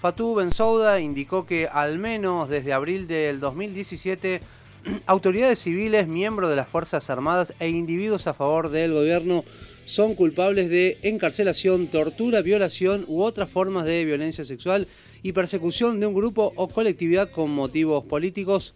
[0.00, 4.40] Fatou Bensouda indicó que al menos desde abril del 2017
[5.06, 9.44] autoridades civiles, miembros de las Fuerzas Armadas e individuos a favor del gobierno
[9.84, 14.88] son culpables de encarcelación, tortura, violación u otras formas de violencia sexual
[15.22, 18.72] y persecución de un grupo o colectividad con motivos políticos.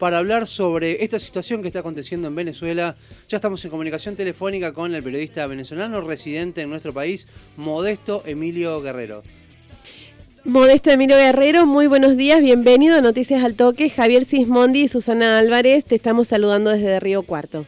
[0.00, 2.96] Para hablar sobre esta situación que está aconteciendo en Venezuela,
[3.28, 8.80] ya estamos en comunicación telefónica con el periodista venezolano residente en nuestro país, Modesto Emilio
[8.80, 9.22] Guerrero.
[10.44, 13.88] Modesto Emilio Guerrero, muy buenos días, bienvenido a Noticias al Toque.
[13.88, 17.64] Javier Sismondi y Susana Álvarez, te estamos saludando desde Río Cuarto.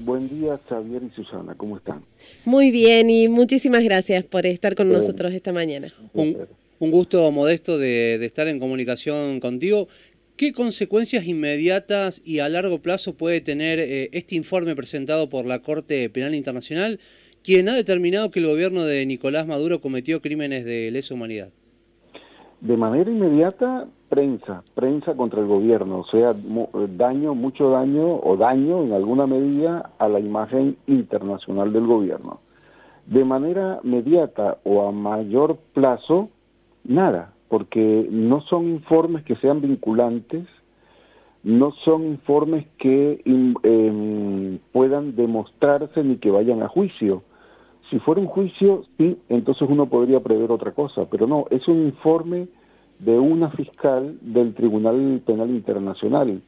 [0.00, 2.02] Buen día, Javier y Susana, ¿cómo están?
[2.44, 5.94] Muy bien y muchísimas gracias por estar con nosotros esta mañana.
[6.12, 9.86] Un, gusto, Modesto, de, estar en comunicación contigo.
[10.36, 15.60] ¿Qué consecuencias inmediatas y a largo plazo puede tener eh, este informe presentado por la
[15.60, 16.98] Corte Penal Internacional,
[17.44, 21.50] quien ha determinado que el gobierno de Nicolás Maduro cometió crímenes de lesa humanidad?
[22.60, 26.34] De manera inmediata prensa, prensa contra el gobierno, o sea,
[26.96, 32.40] daño, mucho daño o daño en alguna medida a la imagen internacional del gobierno.
[33.06, 36.30] De manera inmediata o a mayor plazo,
[36.84, 40.46] nada, porque no son informes que sean vinculantes,
[41.42, 47.22] no son informes que em, puedan demostrarse ni que vayan a juicio.
[47.90, 51.84] Si fuera un juicio, sí, entonces uno podría prever otra cosa, pero no, es un
[51.84, 52.48] informe
[52.98, 56.42] de una fiscal del Tribunal Penal Internacional.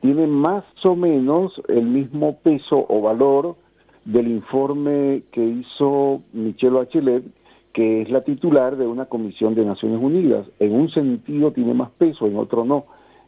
[0.00, 3.56] Tiene más o menos el mismo peso o valor
[4.04, 7.24] del informe que hizo Michelle Bachelet,
[7.72, 10.46] que es la titular de una comisión de Naciones Unidas.
[10.58, 12.86] En un sentido tiene más peso, en otro no,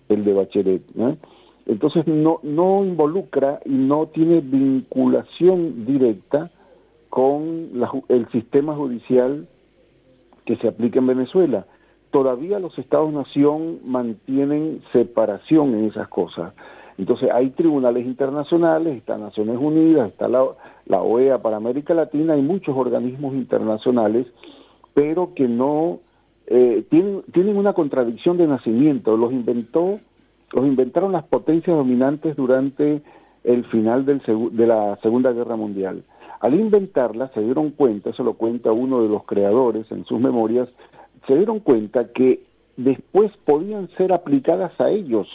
[0.08, 0.82] el de Bachelet.
[1.66, 6.50] Entonces no, no involucra y no tiene vinculación directa
[7.10, 7.70] con
[8.08, 9.46] el sistema judicial
[10.46, 11.66] que se aplica en Venezuela.
[12.12, 16.52] Todavía los Estados-nación mantienen separación en esas cosas.
[16.98, 20.44] Entonces hay tribunales internacionales, está Naciones Unidas, está la,
[21.00, 24.26] OEA para América Latina, hay muchos organismos internacionales,
[24.92, 26.00] pero que no
[26.46, 29.16] eh, tienen, una contradicción de nacimiento.
[29.16, 29.98] Los inventó,
[30.52, 33.02] los inventaron las potencias dominantes durante
[33.42, 36.04] el final de la Segunda Guerra Mundial.
[36.40, 40.68] Al inventarla se dieron cuenta, eso lo cuenta uno de los creadores en sus memorias,
[41.26, 42.42] se dieron cuenta que
[42.76, 45.28] después podían ser aplicadas a ellos.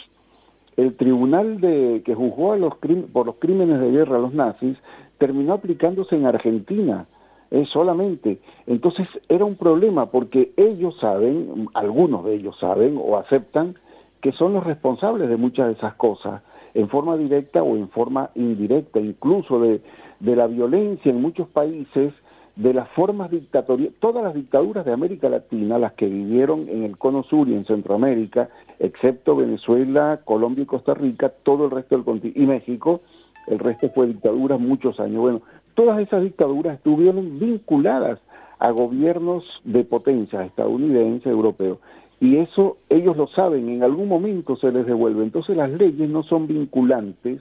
[0.76, 2.74] El tribunal de, que juzgó a los
[3.12, 4.76] por los crímenes de guerra a los nazis
[5.18, 7.06] terminó aplicándose en Argentina
[7.50, 8.38] eh, solamente.
[8.66, 13.74] Entonces era un problema porque ellos saben, algunos de ellos saben o aceptan
[14.20, 16.42] que son los responsables de muchas de esas cosas,
[16.74, 19.80] en forma directa o en forma indirecta, incluso de,
[20.20, 22.12] de la violencia en muchos países,
[22.58, 26.98] de las formas dictatoriales, todas las dictaduras de América Latina, las que vivieron en el
[26.98, 28.48] Cono Sur y en Centroamérica,
[28.80, 33.00] excepto Venezuela, Colombia y Costa Rica, todo el resto del continente, y México,
[33.46, 35.20] el resto fue dictadura muchos años.
[35.20, 35.42] Bueno,
[35.74, 38.18] todas esas dictaduras estuvieron vinculadas
[38.58, 41.78] a gobiernos de potencia, estadounidense, europeo.
[42.18, 45.22] Y eso ellos lo saben, en algún momento se les devuelve.
[45.22, 47.40] Entonces las leyes no son vinculantes,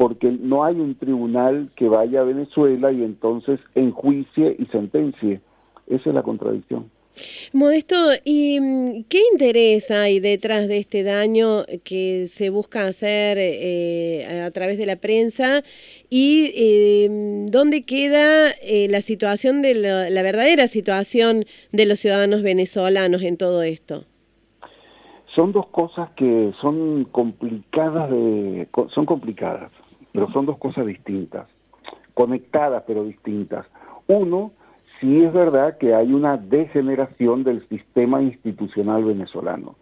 [0.00, 5.42] porque no hay un tribunal que vaya a Venezuela y entonces enjuicie y sentencie.
[5.88, 6.90] Esa es la contradicción.
[7.52, 14.42] Modesto, ¿y mm, qué interés hay detrás de este daño que se busca hacer eh,
[14.46, 15.64] a través de la prensa?
[16.08, 23.20] ¿Y eh, dónde queda eh, la situación de la, verdadera situación de los ciudadanos venezolanos
[23.22, 24.04] en todo esto?
[25.34, 29.70] Son dos cosas que son complicadas de, son complicadas
[30.12, 31.46] pero son dos cosas distintas,
[32.14, 33.66] conectadas pero distintas.
[34.06, 34.52] Uno,
[35.00, 39.76] sí es verdad que hay una degeneración del sistema institucional venezolano.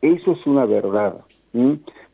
[0.00, 1.20] Eso es una verdad,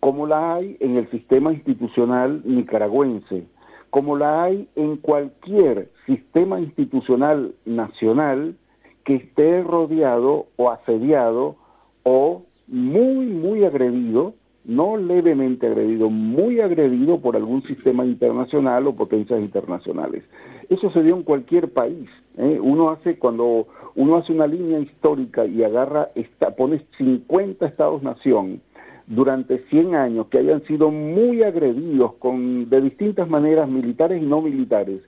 [0.01, 3.47] como la hay en el sistema institucional nicaragüense,
[3.91, 8.57] como la hay en cualquier sistema institucional nacional
[9.05, 11.57] que esté rodeado o asediado
[12.03, 14.35] o muy, muy agredido
[14.67, 20.25] no levemente agredido, muy agredido por algún sistema internacional o potencias internacionales.
[20.69, 22.09] Eso se dio en cualquier país.
[22.37, 22.59] ¿eh?
[22.61, 28.61] Uno hace, cuando uno hace una línea histórica y agarra, está, pone 50 estados-nación
[29.07, 34.43] durante 100 años que hayan sido muy agredidos con, de distintas maneras, militares y no
[34.43, 35.01] militares,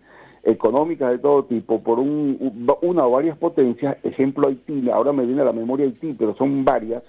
[0.45, 5.47] económicas de todo tipo, por una o varias potencias, ejemplo Haití, ahora me viene a
[5.47, 7.03] la memoria Haití, pero son varias,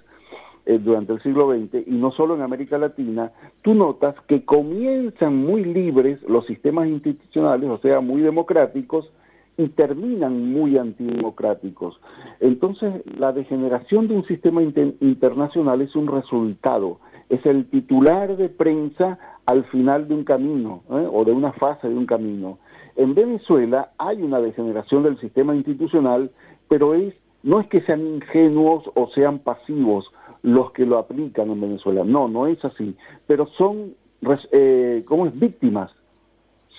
[0.69, 3.31] eh, durante el siglo XX, y no solo en América Latina,
[3.63, 9.11] tú notas que comienzan muy libres los sistemas institucionales, o sea, muy democráticos,
[9.57, 11.99] y terminan muy antidemocráticos.
[12.39, 16.99] Entonces, la degeneración de un sistema internacional es un resultado,
[17.29, 19.17] es el titular de prensa
[19.47, 21.07] al final de un camino ¿eh?
[21.11, 22.59] o de una fase de un camino.
[22.95, 26.29] En Venezuela hay una degeneración del sistema institucional,
[26.67, 30.05] pero es no es que sean ingenuos o sean pasivos
[30.41, 32.95] los que lo aplican en Venezuela, no, no es así,
[33.27, 33.95] pero son,
[34.51, 35.37] eh, ¿cómo es?
[35.37, 35.91] Víctimas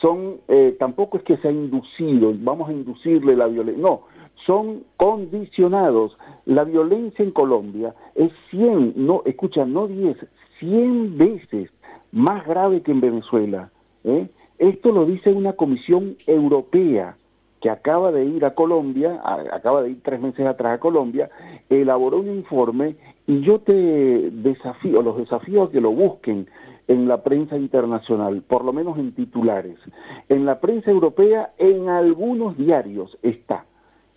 [0.01, 4.03] son, eh, tampoco es que se ha inducido, vamos a inducirle la violencia, no,
[4.47, 6.17] son condicionados.
[6.47, 10.17] La violencia en Colombia es 100, no, escucha, no 10,
[10.59, 11.71] 100 veces
[12.13, 13.71] más grave que en Venezuela.
[14.05, 14.29] ¿eh?
[14.59, 17.17] Esto lo dice una comisión europea
[17.61, 19.21] que acaba de ir a Colombia,
[19.53, 21.31] acaba de ir tres meses atrás a Colombia,
[21.69, 22.97] elaboró un informe
[23.27, 26.47] y yo te desafío, los desafío a que lo busquen
[26.89, 29.77] en la prensa internacional, por lo menos en titulares.
[30.29, 33.65] En la prensa europea, en algunos diarios está.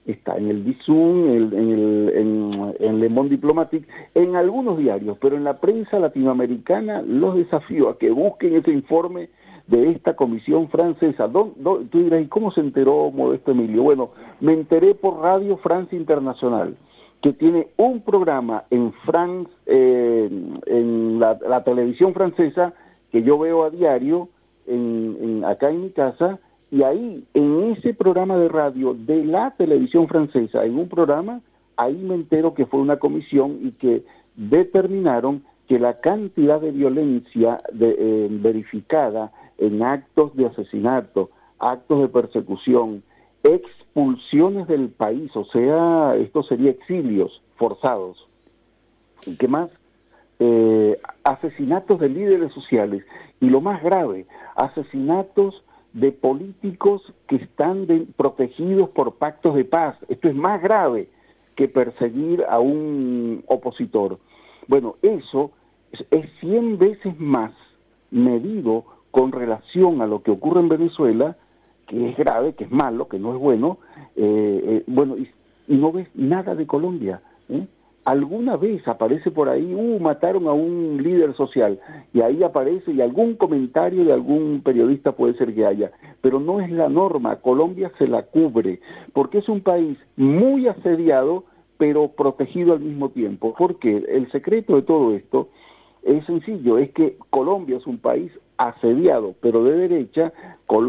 [0.08, 5.44] Está en el Bizum, en, el, en, Le Monde Diplomatique, en algunos diarios, pero en
[5.44, 9.30] la prensa latinoamericana los desafío a que busquen ese informe
[9.68, 11.30] de esta comisión francesa.
[11.32, 13.84] Tú dirás, ¿y cómo se enteró Modesto Emilio?
[13.84, 16.76] Bueno, me enteré por Radio Francia Internacional
[17.24, 20.30] que tiene un programa en France, eh,
[20.66, 22.74] en la, televisión francesa,
[23.14, 24.28] que yo veo a diario
[24.68, 26.40] en, acá en mi casa,
[26.70, 31.40] y ahí, en ese programa de radio de la televisión francesa, en un programa,
[31.78, 34.04] ahí me entero que fue una comisión y que
[34.36, 43.02] determinaron que la cantidad de violencia eh, verificada en actos de asesinato, actos de persecución,
[43.42, 48.24] expulsiones del país, o sea, esto sería exilios forzados.
[49.26, 49.72] ¿Y qué más?
[50.38, 53.04] Eh, asesinatos de líderes sociales
[53.40, 59.98] y lo más grave, asesinatos de políticos que están protegidos por pactos de paz.
[60.08, 61.10] Esto es más grave
[61.56, 64.20] que perseguir a un opositor.
[64.68, 65.50] Bueno, eso
[65.94, 67.54] es, es 100 veces más
[68.12, 71.38] medido con relación a lo que ocurre en Venezuela
[71.88, 73.78] que es grave, que es malo, que no es bueno,
[74.16, 75.30] eh, eh, bueno, y,
[75.68, 77.22] no ves nada de Colombia.
[77.50, 77.66] ¿eh?
[78.06, 81.80] Alguna vez aparece por ahí, uh, mataron a un líder social,
[82.14, 85.92] y ahí aparece, y algún comentario de algún periodista puede ser que haya,
[86.22, 88.82] pero no es la norma, Colombia se la cubre,
[89.14, 91.46] porque es un país muy asediado,
[91.78, 93.56] pero protegido al mismo tiempo.
[93.58, 95.50] Porque el secreto de todo esto
[96.04, 100.34] es sencillo, es que Colombia es un país asediado, pero de derecha,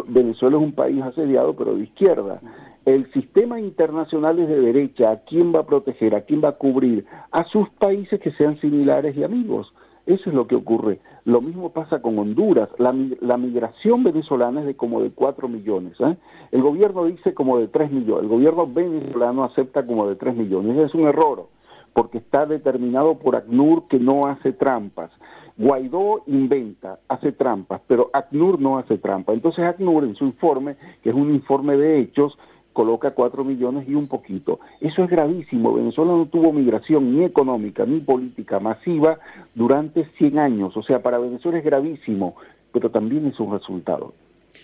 [0.08, 2.40] Venezuela es un país asediado, pero de izquierda.
[2.84, 6.14] El sistema internacional es de derecha, ¿a quién va a proteger?
[6.14, 7.06] ¿A quién va a cubrir?
[7.30, 9.72] A sus países que sean similares y amigos.
[10.06, 11.00] Eso es lo que ocurre.
[11.24, 12.68] Lo mismo pasa con Honduras.
[12.76, 15.94] La, migración venezolana es de como de 4 millones.
[16.00, 16.16] ¿eh?
[16.52, 18.24] El gobierno dice como de 3 millones.
[18.24, 20.76] El gobierno venezolano acepta como de 3 millones.
[20.76, 21.46] Es un error
[21.94, 25.10] porque está determinado por ACNUR que no hace trampas.
[25.56, 29.36] Guaidó inventa, hace trampas, pero ACNUR no hace trampas.
[29.36, 32.36] Entonces ACNUR en su informe, que es un informe de hechos,
[32.72, 34.58] coloca cuatro millones y un poquito.
[34.80, 35.72] Eso es gravísimo.
[35.72, 39.20] Venezuela no tuvo migración ni económica ni política masiva
[39.54, 40.76] durante 100 años.
[40.76, 42.34] O sea, para Venezuela es gravísimo,
[42.72, 44.14] pero también es un resultado.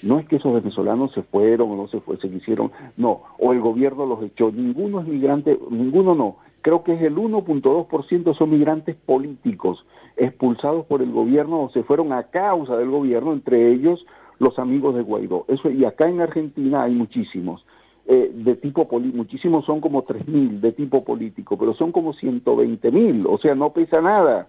[0.03, 3.53] No es que esos venezolanos se fueron o no se fue, se quisieron, no, o
[3.53, 4.51] el gobierno los echó.
[4.51, 9.85] Ninguno es migrante, ninguno no creo que es el 1.2% son migrantes políticos
[10.17, 14.05] expulsados por el gobierno o se fueron a causa del gobierno, entre ellos
[14.39, 15.45] los amigos de Guaidó.
[15.49, 17.65] Eso, y acá en Argentina hay muchísimos.
[18.07, 23.27] Eh, de tipo político, muchísimos son como 3.000 de tipo político, pero son como 120.000,
[23.29, 24.49] o sea, no pesa nada.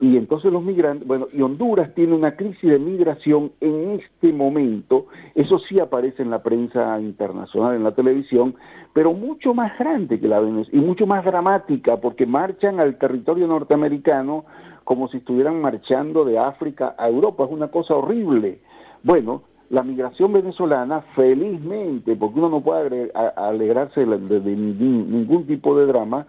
[0.00, 5.06] Y entonces los migrantes, bueno, y Honduras tiene una crisis de migración en este momento,
[5.34, 8.56] eso sí aparece en la prensa internacional, en la televisión,
[8.92, 13.46] pero mucho más grande que la Venezuela y mucho más dramática, porque marchan al territorio
[13.46, 14.44] norteamericano
[14.84, 18.60] como si estuvieran marchando de África a Europa, es una cosa horrible.
[19.02, 26.26] Bueno, la migración venezolana, felizmente, porque uno no puede alegrarse de, ningún tipo de drama,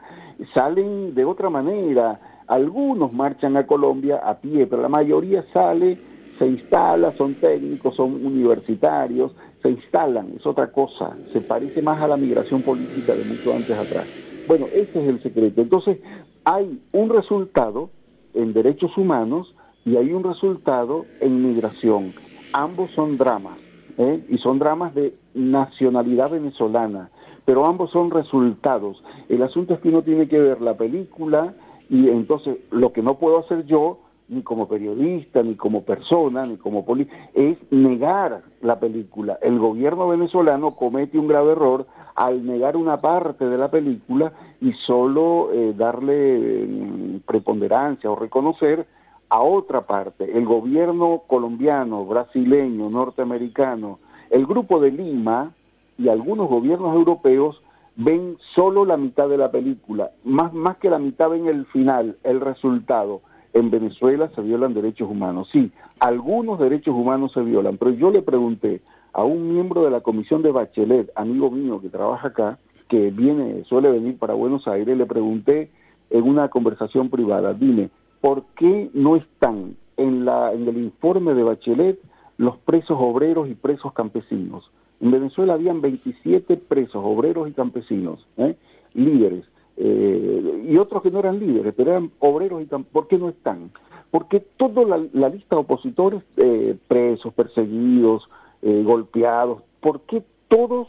[0.54, 5.98] salen de otra manera algunos marchan a Colombia a pie, pero la mayoría sale,
[6.38, 12.08] se instala, son técnicos, son universitarios, se instalan, es otra cosa, se parece más a
[12.08, 14.06] la migración política de mucho antes atrás.
[14.48, 15.62] Bueno, ese es el secreto.
[15.62, 16.00] Entonces,
[16.44, 17.90] hay un resultado
[18.34, 22.14] en derechos humanos y hay un resultado en migración.
[22.54, 23.58] Ambos son dramas,
[23.98, 24.24] ¿eh?
[24.30, 27.10] y son dramas de nacionalidad venezolana,
[27.46, 29.04] pero ambos son resultados.
[29.30, 31.54] El asunto es que uno tiene que ver la película,
[31.90, 36.58] y entonces lo que no puedo hacer yo ni como periodista, ni como persona, ni
[36.58, 39.38] como político, es negar la película.
[39.42, 44.72] El gobierno venezolano comete un grave error al negar una parte de la película y
[44.88, 48.88] solo eh, darle mm, preponderancia o reconocer
[49.30, 50.38] a otra parte.
[50.38, 54.00] El gobierno colombiano, brasileño, norteamericano,
[54.30, 55.52] el grupo de Lima
[55.98, 57.62] y algunos gobiernos europeos
[57.96, 62.18] ven solo la mitad de la película, más, más que la mitad ven el final,
[62.24, 63.22] el resultado
[63.54, 65.48] en Venezuela se violan derechos humanos.
[65.52, 68.82] Sí, algunos derechos humanos se violan, pero yo le pregunté
[69.14, 72.60] a un miembro de la comisión de Bachelet, amigo mío que trabaja acá,
[72.90, 75.72] que viene, suele venir para Buenos Aires, le pregunté
[76.10, 81.44] en una conversación privada, dime, ¿por qué no están en, la, en el informe de
[81.44, 82.00] Bachelet
[82.38, 84.72] los presos obreros y presos campesinos?
[85.00, 88.56] En Venezuela habían 27 presos obreros y campesinos, ¿eh?
[88.94, 89.46] líderes.
[89.78, 93.72] Eh, y otros que no eran líderes, pero eran obreros y ¿por qué no están?
[94.10, 98.24] Porque toda la, lista de opositores eh, presos, perseguidos,
[98.62, 100.88] golpeados, ¿por qué todos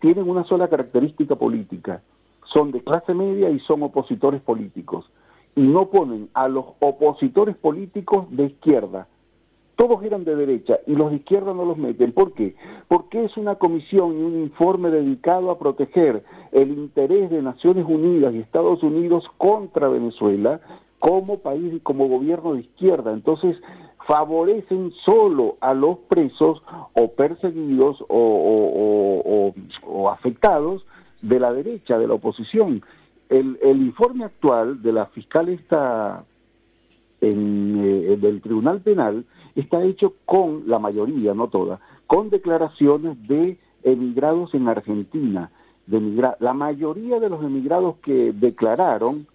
[0.00, 2.02] tienen una sola característica política?
[2.52, 5.10] Son de clase media y son opositores políticos.
[5.54, 9.08] Y no ponen a los opositores políticos de izquierda,
[9.80, 12.12] todos eran de derecha y los de izquierda no los meten.
[12.12, 12.54] ¿Por qué?
[12.86, 16.22] Porque es una comisión y un informe dedicado a proteger
[16.52, 20.60] el interés de Naciones Unidas y Estados Unidos contra Venezuela
[20.98, 23.14] como país y como gobierno de izquierda.
[23.14, 23.56] Entonces,
[24.06, 29.54] favorecen solo a los presos o perseguidos o,
[30.10, 30.84] afectados
[31.22, 32.82] de la derecha, de la oposición.
[33.30, 36.22] El, informe actual de la fiscal esta
[37.20, 39.24] en, eh, del Tribunal Penal
[39.54, 45.50] está hecho con la mayoría, no toda, con declaraciones de emigrados en Argentina.
[45.86, 46.00] De
[46.38, 49.26] la mayoría de los emigrados que declararon,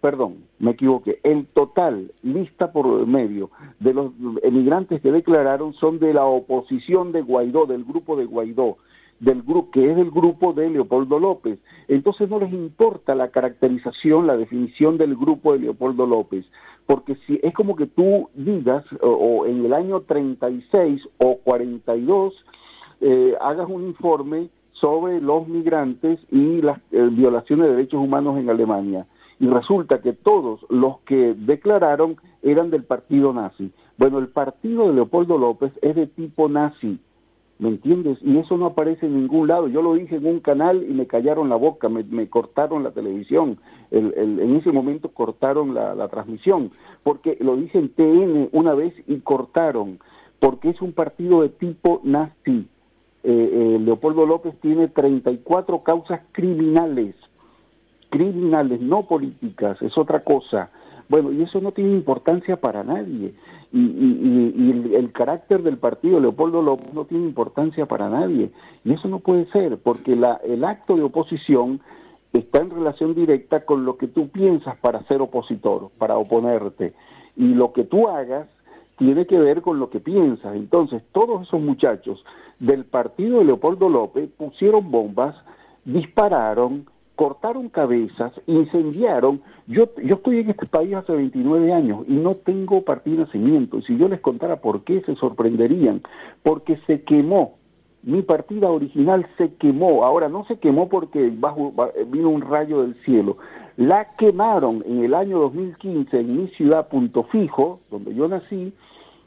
[0.00, 6.14] perdón, me equivoqué, el total, lista por medio, de los emigrantes que declararon son de
[6.14, 8.76] la oposición de Guaidó, del grupo de Guaidó,
[9.24, 11.58] del grupo que es el grupo de Leopoldo López.
[11.88, 16.44] Entonces no les importa la caracterización, la definición del grupo de Leopoldo López
[16.86, 22.34] porque si es como que tú digas, o, en el año 36 o 42,
[23.00, 28.50] eh, hagas un informe sobre los migrantes y las eh, violaciones de derechos humanos en
[28.50, 29.06] Alemania.
[29.40, 33.72] Y resulta que todos los que declararon eran del partido nazi.
[33.96, 36.98] Bueno, el partido de Leopoldo López es de tipo nazi.
[37.58, 38.18] ¿Me entiendes?
[38.20, 39.68] Y eso no aparece en ningún lado.
[39.68, 43.58] Yo lo dije en un canal y me callaron la boca, me, cortaron la televisión.
[43.92, 46.72] en ese momento cortaron la, transmisión,
[47.04, 50.00] porque lo dije en TN una vez y cortaron,
[50.40, 52.66] porque es un partido de tipo nazi.
[53.22, 57.14] Eh, eh, Leopoldo López tiene 34 causas criminales,
[58.10, 60.70] criminales, no políticas, es otra cosa.
[61.08, 63.34] Bueno, y eso no tiene importancia para nadie
[63.76, 68.50] y, el, carácter del partido Leopoldo López no tiene importancia para nadie.
[68.84, 71.80] Y eso no puede ser, porque la, el acto de oposición
[72.32, 76.94] está en relación directa con lo que tú piensas para ser opositor, para oponerte.
[77.36, 78.48] Y lo que tú hagas
[78.96, 80.54] tiene que ver con lo que piensas.
[80.54, 82.24] Entonces, todos esos muchachos
[82.60, 85.34] del partido de Leopoldo López pusieron bombas,
[85.84, 86.86] dispararon,
[87.16, 89.40] cortaron cabezas, incendiaron.
[89.66, 93.80] Yo, yo estoy en este país hace 29 años y no tengo partido de nacimiento.
[93.82, 96.02] Si yo les contara por qué, se sorprenderían.
[96.42, 97.54] Porque se quemó.
[98.02, 100.04] Mi partida original se quemó.
[100.04, 101.72] Ahora no se quemó porque bajo,
[102.08, 103.38] vino un rayo del cielo.
[103.76, 108.72] La quemaron en el año 2015 en mi ciudad Punto Fijo, donde yo nací,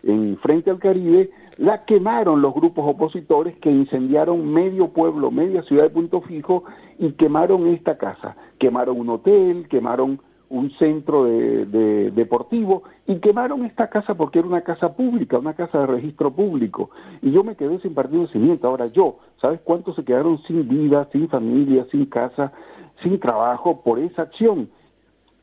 [0.07, 5.83] en frente al Caribe, la quemaron los grupos opositores que incendiaron medio pueblo, media ciudad
[5.83, 6.63] de Punto Fijo
[6.97, 8.37] y quemaron esta casa.
[8.57, 14.61] Quemaron un hotel, quemaron un centro de, deportivo y quemaron esta casa porque era una
[14.61, 16.89] casa pública, una casa de registro público.
[17.21, 18.67] Y yo me quedé sin partido de cimiento.
[18.67, 22.53] Ahora yo, ¿sabes cuántos se quedaron sin vida, sin familia, sin casa,
[23.03, 24.69] sin trabajo por esa acción?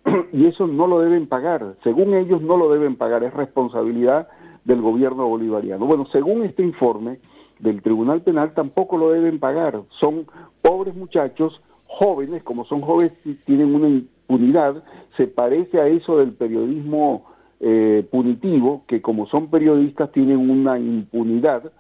[0.33, 1.77] y eso no lo deben pagar.
[1.83, 4.29] Según ellos no lo deben pagar, es responsabilidad
[4.65, 5.87] del gobierno bolivariano.
[5.87, 7.19] Bueno, según este informe
[7.59, 9.83] del Tribunal Penal tampoco lo deben pagar.
[10.01, 10.27] Son
[10.63, 13.13] pobres muchachos, jóvenes, como son jóvenes
[13.45, 14.83] tienen una impunidad,
[15.17, 17.27] se parece a eso del periodismo
[17.61, 21.73] eh, punitivo, que como son periodistas tienen una impunidad,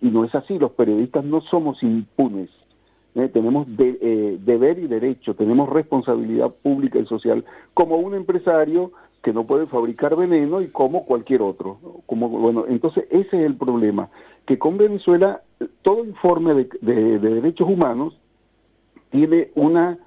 [0.00, 2.50] y no es así, los periodistas no somos impunes.
[3.14, 3.28] ¿eh?
[3.28, 8.92] tenemos eh, deber y derecho, tenemos responsabilidad pública y social, como un empresario
[9.22, 11.78] que no puede fabricar veneno y como cualquier otro.
[12.06, 14.10] Como, bueno, entonces ese es el problema,
[14.46, 15.42] que con Venezuela
[15.82, 18.18] todo informe de, derechos humanos
[19.10, 19.98] tiene una,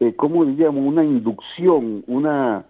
[0.00, 2.64] eh, ¿cómo diríamos?, una inducción, una,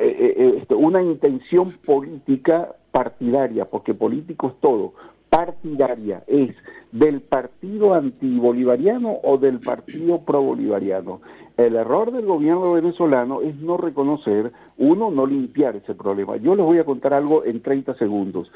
[0.00, 4.94] este, una intención política partidaria, porque político es todo,
[5.28, 6.54] partidaria, es
[6.92, 11.20] del partido antibolivariano o del partido pro-bolivariano.
[11.56, 16.36] El error del gobierno venezolano es no reconocer, uno, no limpiar ese problema.
[16.36, 18.50] Yo les voy a contar algo en 30 segundos.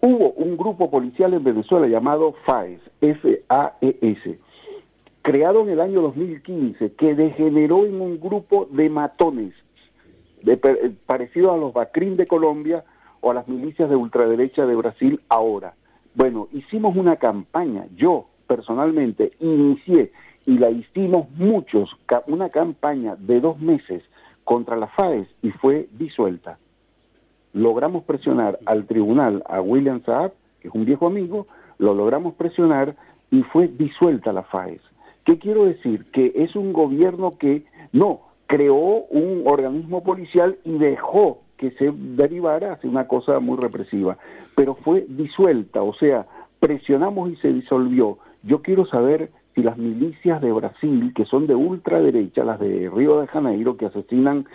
[0.00, 4.38] Hubo un grupo policial en Venezuela llamado FAES, F-A-E-S,
[5.22, 9.54] creado en el año 2015, que degeneró en un grupo de matones,
[10.42, 10.56] de,
[11.06, 12.84] parecido a los Bacrín de Colombia
[13.20, 15.74] o a las milicias de ultraderecha de Brasil ahora.
[16.16, 20.12] Bueno, hicimos una campaña, yo personalmente inicié
[20.46, 21.94] y la hicimos muchos,
[22.26, 24.02] una campaña de dos meses
[24.42, 26.58] contra la FAES y fue disuelta.
[27.52, 32.96] Logramos presionar al tribunal a William Saab, que es un viejo amigo, lo logramos presionar
[33.30, 34.80] y fue disuelta la FAES.
[35.26, 36.06] ¿Qué quiero decir?
[36.12, 42.72] Que es un gobierno que no creó un organismo policial y dejó que se derivara
[42.72, 44.18] hacia una cosa muy represiva,
[44.54, 46.26] pero fue disuelta, o sea,
[46.60, 48.18] presionamos y se disolvió.
[48.42, 53.20] Yo quiero saber si las milicias de Brasil, que son de ultraderecha, las de Río
[53.20, 54.46] de Janeiro, que asesinan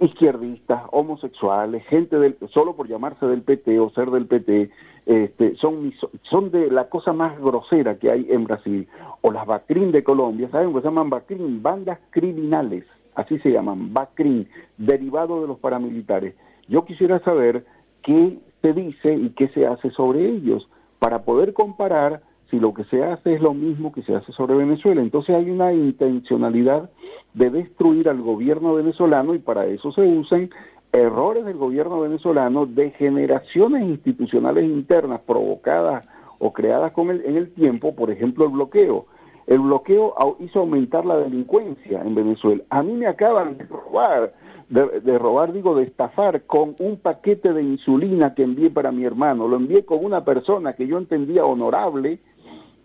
[0.00, 4.70] izquierdistas, homosexuales, gente del, solo por llamarse del PT o ser del PT,
[5.06, 5.92] este, son,
[6.22, 8.88] son de la cosa más grosera que hay en Brasil,
[9.20, 10.72] o las BACRIN de Colombia, ¿saben?
[10.72, 16.34] Pues se llaman BACRIN, bandas criminales, así se llaman, BACRIN, derivado de los paramilitares.
[16.68, 17.64] Yo quisiera saber
[18.02, 22.84] qué se dice y qué se hace sobre ellos para poder comparar si lo que
[22.84, 25.00] se hace es lo mismo que se hace sobre Venezuela.
[25.00, 26.90] Entonces hay una intencionalidad
[27.34, 30.50] de destruir al gobierno venezolano y para eso se usan
[30.92, 36.06] errores del gobierno venezolano, degeneraciones institucionales internas provocadas
[36.38, 39.06] o creadas con el, en el tiempo, por ejemplo el bloqueo.
[39.46, 42.62] El bloqueo hizo aumentar la delincuencia en Venezuela.
[42.70, 44.32] A mí me acaban de robar,
[44.68, 49.48] de, robar digo, de estafar con un paquete de insulina que envié para mi hermano.
[49.48, 52.20] Lo envié con una persona que yo entendía honorable,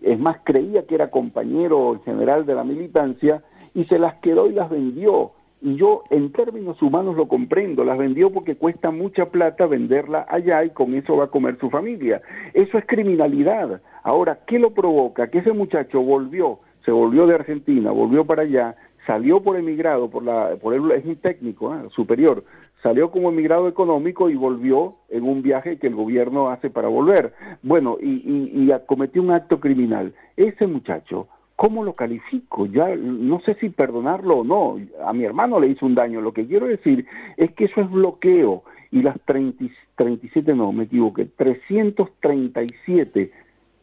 [0.02, 4.54] es más, creía que era compañero general de la militancia, y se las quedó y
[4.54, 5.32] las vendió.
[5.62, 10.64] Y yo en términos humanos lo comprendo, las vendió porque cuesta mucha plata venderla allá
[10.64, 12.22] y con eso va a comer su familia.
[12.54, 13.82] Eso es criminalidad.
[14.04, 15.30] Ahora, ¿qué lo provoca?
[15.30, 18.76] Que ese muchacho volvió, se volvió de Argentina, volvió para allá,
[19.08, 21.90] salió por emigrado, por la, por él es un técnico ¿eh?
[21.90, 22.44] superior,
[22.84, 27.34] salió como emigrado económico y volvió en un viaje que el gobierno hace para volver.
[27.64, 30.14] Bueno, y, y, y cometió un acto criminal.
[30.36, 32.68] Ese muchacho ¿cómo lo califico?
[32.68, 34.78] Ya no sé si perdonarlo o no.
[35.06, 36.22] A mi hermano le hizo un daño.
[36.22, 41.26] Lo que quiero decir es que eso es bloqueo y las 37, no, me equivoqué,
[41.26, 43.32] 337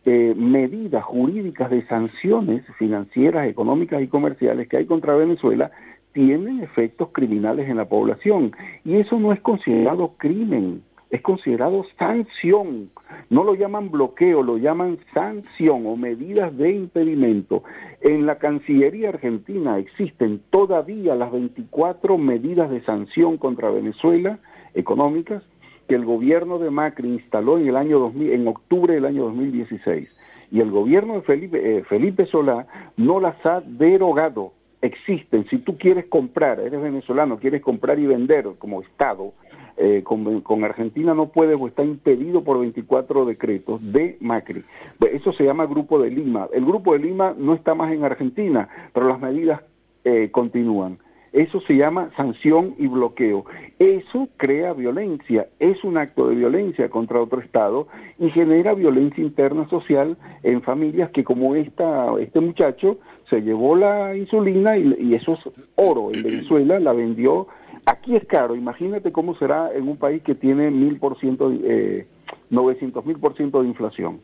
[0.07, 5.71] eh, medidas jurídicas de sanciones financieras, económicas y comerciales que hay contra Venezuela
[6.13, 8.53] tienen efectos criminales en la población
[8.85, 10.83] y eso no es considerado crimen
[11.15, 12.91] es considerado sanción.
[13.31, 17.63] No lo llaman bloqueo, lo llaman sanción o medidas de impedimento.
[18.01, 24.41] En la Cancillería Argentina existen todavía las 24 medidas de sanción contra Venezuela
[24.75, 25.45] económicas
[25.87, 30.09] que el gobierno de Macri instaló en el año 2000, en octubre del año 2016.
[30.51, 34.53] Y el gobierno de Felipe, eh, Felipe Solá no las ha derogado.
[34.83, 35.47] Existen.
[35.49, 39.33] Si tú quieres comprar, eres venezolano, quieres comprar y vender como Estado,
[39.77, 44.65] eh, con, Argentina no puede o está impedido por 24 decretos de Macri.
[45.13, 46.49] Eso se llama Grupo de Lima.
[46.53, 49.63] El Grupo de Lima no está más en Argentina, pero las medidas
[50.05, 50.99] eh, continúan.
[51.33, 53.45] Eso se llama sanción y bloqueo.
[53.81, 57.89] Eso crea violencia, es un acto de violencia contra otro Estado
[58.21, 62.99] y genera violencia interna social en familias que como esta, este muchacho
[63.31, 65.41] se llevó la insulina y, y eso es
[65.77, 67.47] oro en Venezuela, la vendió
[67.87, 72.07] Aquí es caro, imagínate cómo será en un país que tiene mil por ciento, eh,
[72.49, 74.21] 900 mil por ciento de inflación.